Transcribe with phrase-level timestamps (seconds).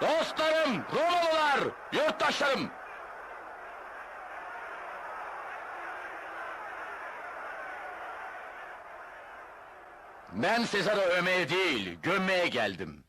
[0.00, 1.60] Dostlarım, Romalılar,
[1.92, 2.70] yurttaşlarım!
[10.32, 13.04] Ben Sezar'ı övmeye değil, gömmeye geldim.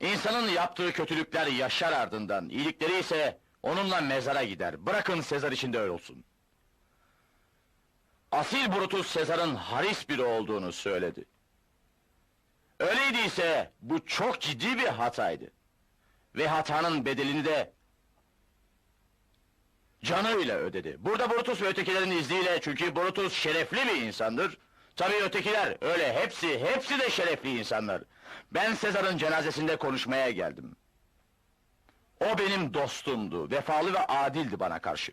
[0.00, 4.86] İnsanın yaptığı kötülükler yaşar ardından, iyilikleri ise onunla mezara gider.
[4.86, 6.24] Bırakın Sezar için de öyle olsun.
[8.32, 11.24] Asil Brutus Sezar'ın haris biri olduğunu söyledi.
[12.80, 15.50] Öyleyse bu çok ciddi bir hataydı.
[16.36, 17.72] Ve hatanın bedelini de
[20.04, 20.96] canıyla ödedi.
[20.98, 24.58] Burada Brutus ve ötekilerin izniyle çünkü Brutus şerefli bir insandır.
[24.96, 28.02] Tabii ötekiler öyle hepsi hepsi de şerefli insanlar.
[28.52, 30.76] Ben Sezar'ın cenazesinde konuşmaya geldim.
[32.20, 35.12] O benim dostumdu, vefalı ve adildi bana karşı.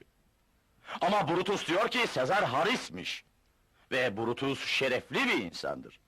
[1.02, 3.26] Ama Brutus diyor ki Sezar harismiş.
[3.92, 6.00] Ve Brutus şerefli bir insandır.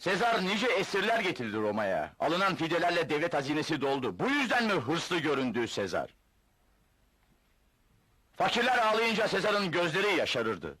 [0.00, 2.14] Sezar nice esirler getirdi Roma'ya.
[2.20, 4.18] Alınan fidelerle devlet hazinesi doldu.
[4.18, 6.14] Bu yüzden mi hırslı göründü Sezar?
[8.36, 10.78] Fakirler ağlayınca Sezar'ın gözleri yaşarırdı.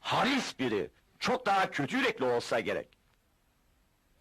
[0.00, 2.88] Haris biri, çok daha kötü yürekli olsa gerek.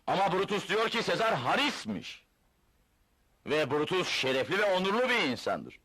[0.08, 2.24] Ama Brutus diyor ki Sezar harismiş.
[3.46, 5.80] Ve Brutus şerefli ve onurlu bir insandır.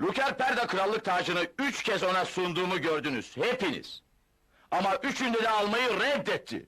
[0.00, 4.04] Lukerperda krallık tacını üç kez ona sunduğumu gördünüz, hepiniz.
[4.74, 6.66] Ama üçünde de almayı reddetti.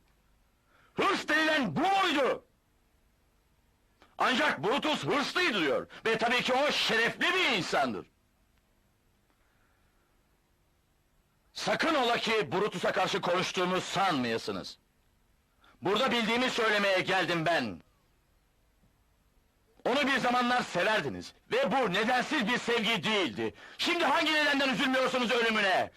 [0.95, 2.45] Hırs denilen bu muydu?
[4.19, 5.87] Ancak Brutus hırslıydı diyor.
[6.07, 8.07] Ve tabii ki o şerefli bir insandır.
[11.53, 14.79] Sakın ola ki Brutus'a karşı konuştuğumu sanmayasınız.
[15.83, 17.83] Burada bildiğimi söylemeye geldim ben.
[19.85, 21.35] Onu bir zamanlar severdiniz.
[21.53, 23.55] Ve bu nedensiz bir sevgi değildi.
[23.79, 25.91] Şimdi hangi nedenden üzülmüyorsunuz ölümüne?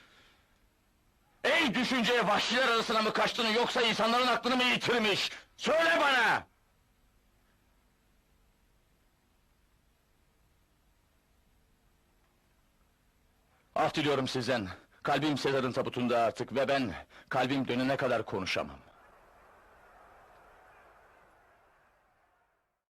[1.59, 5.31] Ey düşünceye vahşiler arasına mı kaçtın yoksa insanların aklını mı yitirmiş?
[5.57, 6.47] Söyle bana!
[13.75, 14.67] Af diliyorum sizden.
[15.03, 16.93] Kalbim Sezar'ın tabutunda artık ve ben
[17.29, 18.88] kalbim dönene kadar konuşamam.